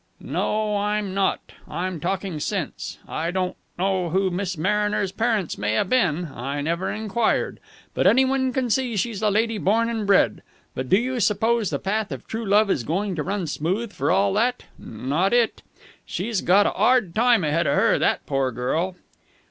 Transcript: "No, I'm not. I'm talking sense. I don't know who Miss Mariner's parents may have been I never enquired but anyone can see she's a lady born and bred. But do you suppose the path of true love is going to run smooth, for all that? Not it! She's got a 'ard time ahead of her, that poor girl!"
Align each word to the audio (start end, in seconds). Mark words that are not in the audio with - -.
"No, 0.19 0.77
I'm 0.77 1.13
not. 1.13 1.51
I'm 1.67 1.99
talking 1.99 2.39
sense. 2.39 2.97
I 3.07 3.29
don't 3.29 3.55
know 3.77 4.09
who 4.09 4.31
Miss 4.31 4.57
Mariner's 4.57 5.11
parents 5.11 5.59
may 5.59 5.73
have 5.73 5.89
been 5.89 6.25
I 6.25 6.59
never 6.61 6.89
enquired 6.91 7.59
but 7.93 8.07
anyone 8.07 8.51
can 8.51 8.71
see 8.71 8.95
she's 8.95 9.21
a 9.21 9.29
lady 9.29 9.59
born 9.59 9.89
and 9.89 10.07
bred. 10.07 10.41
But 10.73 10.89
do 10.89 10.97
you 10.97 11.19
suppose 11.19 11.69
the 11.69 11.77
path 11.77 12.11
of 12.11 12.25
true 12.25 12.47
love 12.47 12.71
is 12.71 12.83
going 12.83 13.13
to 13.17 13.21
run 13.21 13.45
smooth, 13.45 13.93
for 13.93 14.09
all 14.09 14.33
that? 14.33 14.63
Not 14.79 15.33
it! 15.33 15.61
She's 16.03 16.41
got 16.41 16.65
a 16.65 16.71
'ard 16.73 17.13
time 17.13 17.43
ahead 17.43 17.67
of 17.67 17.75
her, 17.77 17.99
that 17.99 18.25
poor 18.25 18.51
girl!" 18.51 18.95